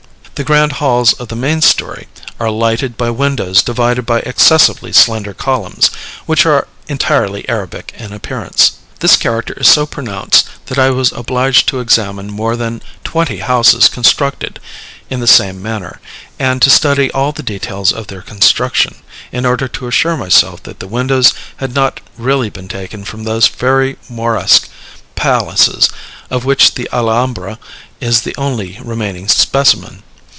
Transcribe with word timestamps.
The 0.35 0.43
grand 0.43 0.71
halls 0.71 1.13
of 1.13 1.27
the 1.27 1.35
main 1.35 1.61
story 1.61 2.07
are 2.39 2.49
lighted 2.49 2.97
by 2.97 3.11
windows 3.11 3.61
divided 3.61 4.07
by 4.07 4.21
excessively 4.21 4.91
slender 4.91 5.35
columns, 5.35 5.91
which 6.25 6.47
are 6.47 6.67
entirely 6.87 7.47
Arabic 7.47 7.93
in 7.95 8.11
appearance. 8.11 8.71
This 9.01 9.17
character 9.17 9.53
is 9.57 9.67
so 9.67 9.85
pronounced, 9.85 10.45
that 10.65 10.79
I 10.79 10.89
was 10.89 11.11
obliged 11.11 11.67
to 11.67 11.79
examine 11.79 12.31
more 12.31 12.55
than 12.55 12.81
twenty 13.03 13.37
houses 13.37 13.87
constructed 13.87 14.59
in 15.11 15.19
the 15.19 15.27
same 15.27 15.61
manner, 15.61 16.01
and 16.39 16.59
to 16.63 16.71
study 16.71 17.11
all 17.11 17.31
the 17.31 17.43
details 17.43 17.91
of 17.93 18.07
their 18.07 18.23
construction, 18.23 18.95
in 19.31 19.45
order 19.45 19.67
to 19.67 19.87
assure 19.87 20.17
myself 20.17 20.63
that 20.63 20.79
the 20.79 20.87
windows 20.87 21.35
had 21.57 21.75
not 21.75 21.99
really 22.17 22.49
been 22.49 22.67
taken 22.67 23.05
from 23.05 23.25
those 23.25 23.45
fairy 23.45 23.95
Moresque 24.09 24.69
palaces, 25.13 25.87
of 26.31 26.45
which 26.45 26.73
the 26.73 26.89
Alhambra 26.91 27.59
is 27.99 28.21
the 28.21 28.33
only 28.39 28.79
remaining 28.83 29.27
specimen. 29.27 30.01